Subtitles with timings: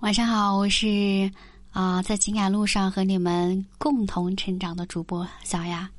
[0.00, 1.28] 晚上好，我是
[1.72, 5.90] 啊、在情感路上和你们共同成长的主播小丫。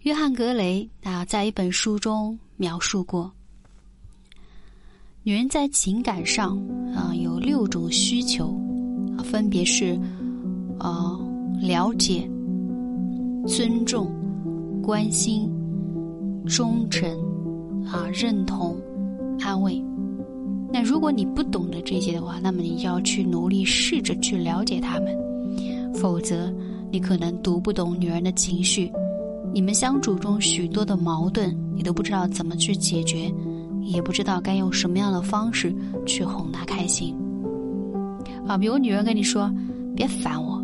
[0.00, 3.32] 约翰格雷啊，在一本书中描述过，
[5.22, 6.58] 女人在情感上
[6.94, 8.54] 啊有六种需求，
[9.24, 9.98] 分别是
[10.80, 11.18] 呃
[11.62, 12.28] 了解、
[13.46, 14.12] 尊重、
[14.82, 15.50] 关心、
[16.46, 17.10] 忠诚
[17.90, 18.78] 啊认同、
[19.40, 19.82] 安慰。
[20.82, 25.16] 如果你不懂得这些的话，那么你就要去努力试着去了解他们，
[25.94, 26.52] 否则
[26.90, 28.90] 你可能读不懂女人的情绪，
[29.52, 33.32] 你们相处中许多的矛盾，你都不知道怎么去解决，
[33.82, 37.14] 也不知道该用什么样的方式去哄她开心。
[38.46, 39.50] 啊，比如女人跟你说
[39.94, 40.62] “别烦我”，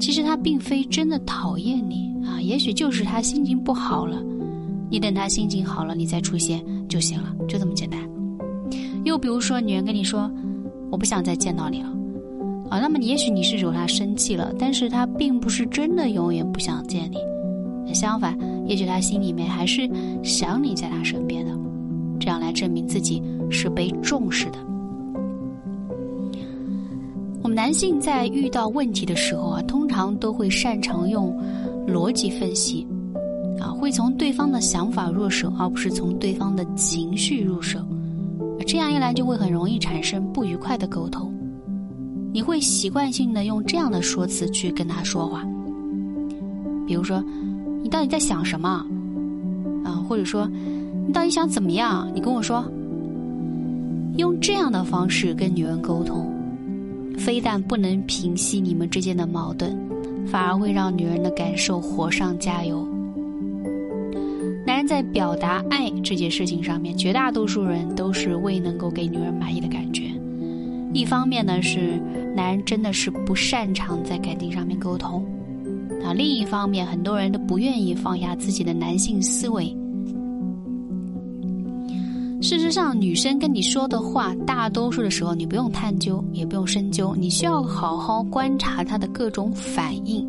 [0.00, 4.22] 其实她并非真的讨厌你啊，也许就是她心情不好了，
[4.90, 8.00] 你等她心情好了，你再出现就行了，就这么简单。
[9.08, 10.30] 又比如说，女人跟你说
[10.92, 11.88] ：“我不想再见到你了。”
[12.70, 17.94] 啊，那么也许你是惹她生气了，但是她并不是真的永远不想见你。
[17.94, 19.88] 相反，也许她心里面还是
[20.22, 21.50] 想你在她身边的，
[22.20, 24.58] 这样来证明自己是被重视的。
[27.42, 31.34] 我们男性在遇到问题的时候啊，通常都会擅长用
[31.86, 32.86] 逻辑分析，
[33.58, 37.78] 啊，会从对方的想法入手，而不是从对方的情绪入手。
[38.68, 41.32] 这样一来，就会很容易产生不愉快的沟通。
[42.34, 45.42] 你会习惯性的用这样的说辞去跟他说话，
[46.86, 47.24] 比如说
[47.82, 48.84] ：“你到底在想什么？”
[49.84, 50.46] 啊，或者说
[51.08, 52.62] ：“你到底想怎么样？”你跟我说。
[54.18, 56.30] 用这样的方式跟女人沟通，
[57.16, 59.74] 非但不能平息你们之间的矛盾，
[60.26, 62.86] 反而会让女人的感受火上加油。
[64.88, 70.04] 在表达爱这件事情上面，绝大多数人都是未能够给女人满意的感觉。
[70.94, 72.02] 一方面呢，是
[72.34, 75.22] 男人真的是不擅长在感情上面沟通；
[76.02, 79.66] 啊，另一方面，很多人都不愿意放下自己的男性思维。
[82.40, 90.26] 事实上，女生跟你说的话，大多数的时候你不用探究，也不用深究，你需要好好观察她的各种反应，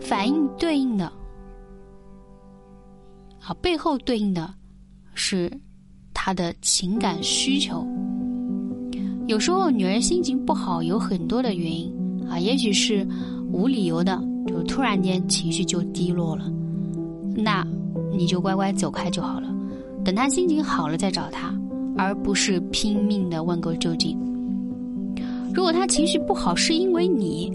[0.00, 1.12] 反应对应的。
[3.46, 4.52] 啊，背后对应的
[5.14, 5.52] 是
[6.14, 7.86] 他的情感需求。
[9.26, 11.92] 有时候女人心情不好有很多的原因
[12.28, 13.06] 啊，也许是
[13.52, 16.50] 无理由的，就突然间情绪就低落了，
[17.36, 17.66] 那
[18.16, 19.48] 你就乖乖走开就好了，
[20.04, 21.54] 等她心情好了再找她，
[21.96, 24.18] 而不是拼命的问个究竟。
[25.54, 27.52] 如果她情绪不好是因为你，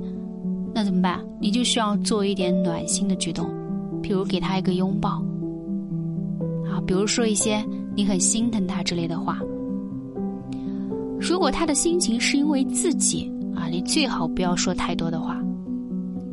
[0.74, 1.20] 那怎么办？
[1.40, 3.50] 你就需要做一点暖心的举动，
[4.02, 5.24] 比如给她一个拥抱。
[6.82, 7.64] 比如说一些
[7.96, 9.40] 你很心疼他之类的话。
[11.20, 15.38] 如果他的心情是因为自己啊，你最好不要说太多的话。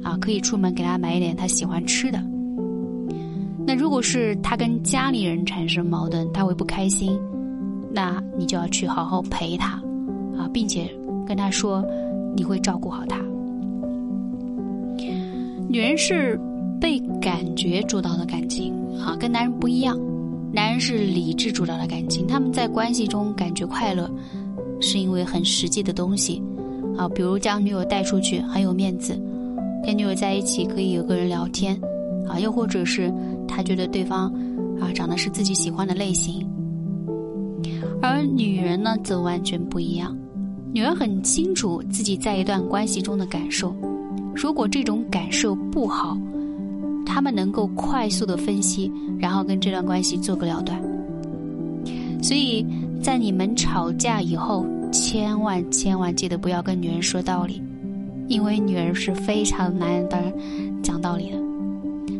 [0.02, 2.22] 啊，可以出门给他买一点他喜欢吃的。
[3.66, 7.18] 那如果是他跟家里人产生矛盾，他会不开心，
[7.92, 9.82] 那你就要去好好陪他，
[10.38, 10.88] 啊，并且
[11.26, 11.84] 跟他说
[12.36, 13.20] 你会照顾好他。
[15.68, 16.38] 女人是
[16.80, 19.98] 被感觉主导的感情啊，跟男人不一样。
[20.56, 24.10] 男人是理智主导的感情，他们在关系中感觉快乐，
[24.80, 26.42] 是因为很实际的东西，
[26.96, 29.20] 啊，比如将女友带出去很有面子，
[29.84, 31.78] 跟女友在一起可以有个人聊天，
[32.26, 33.12] 啊，又或者是
[33.46, 34.32] 他觉得对方
[34.80, 36.48] 啊长得是自己喜欢的类型。
[38.00, 40.16] 而女人呢，则完全不一样，
[40.72, 43.76] 女人很清楚自己在一段关系中的感受，
[44.34, 46.16] 如果这种感受不好。
[47.16, 50.78] 他们能够快速的分析，然后跟这段关系做个了断。
[52.22, 52.62] 所以
[53.02, 57.62] 在你们吵架以后，千万千万记得不要跟女人说道理，
[58.28, 60.20] 因为女人是非常男人当
[60.82, 61.38] 讲道理的。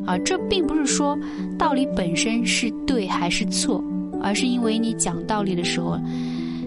[0.07, 1.15] 啊，这并不是说
[1.59, 3.85] 道理本身是对还是错，
[4.23, 6.01] 而是因为你讲道理的时候，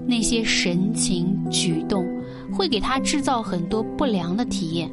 [0.06, 2.06] 那些神情举动
[2.54, 4.88] 会给他制造很多不良的体验，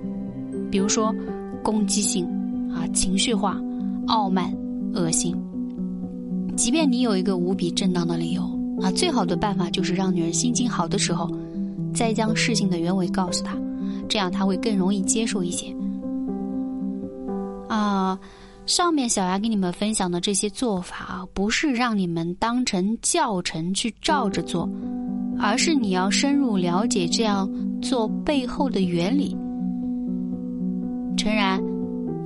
[0.71, 1.15] 比如说
[1.63, 2.27] 攻击性。
[2.77, 3.59] 啊，情绪化、
[4.07, 4.53] 傲慢、
[4.93, 5.35] 恶心。
[6.55, 8.43] 即便你有一个无比正当的理由，
[8.83, 11.31] 啊，最好的办法就是让女人心情好的时候，
[11.95, 13.57] 再将事情的原委告诉她，
[14.09, 15.75] 这样她会更容易接受一些。
[17.69, 18.19] 啊，
[18.65, 24.69] 上面小牙给你们分享的这些做法啊，不是让你们当成教程去照着做，
[25.39, 27.51] 而是你要深入了解这样
[27.83, 29.37] 做背后的原理。
[31.17, 31.76] 诚然。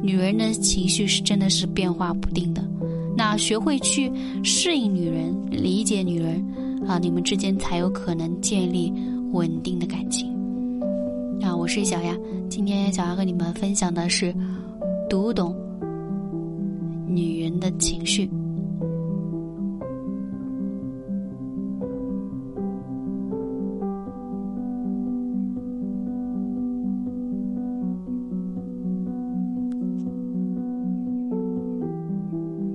[0.03, 2.63] 女人的情绪是真的是变化不定的，
[3.17, 4.11] 那学会去
[4.43, 6.43] 适应女人、理解女人，
[6.89, 8.93] 啊，你们之间才有可能建立
[9.33, 10.31] 稳定的感情。
[11.43, 12.17] 啊，我是小丫，
[12.49, 14.35] 今天小丫和你们分享的是
[15.09, 15.55] 读懂
[17.07, 18.31] 女人的情绪。